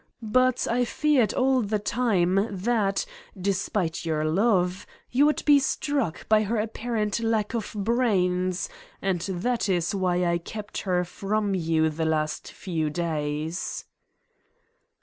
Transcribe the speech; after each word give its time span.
But 0.33 0.67
I 0.67 0.83
feared 0.83 1.31
all 1.35 1.61
the 1.61 1.77
time 1.77 2.47
that, 2.49 3.05
despite 3.39 4.03
your 4.03 4.25
love, 4.25 4.87
you 5.11 5.27
would 5.27 5.45
be 5.45 5.59
struck 5.59 6.27
by 6.27 6.41
her 6.41 6.57
apparent 6.57 7.19
lack 7.19 7.53
of 7.53 7.71
brains 7.77 8.67
and 8.99 9.21
that 9.21 9.69
is 9.69 9.93
why 9.93 10.25
I 10.25 10.39
kept 10.39 10.81
her 10.89 11.03
from 11.05 11.53
you 11.53 11.87
the 11.91 12.05
last 12.05 12.51
few 12.51 12.89
days." 12.89 13.85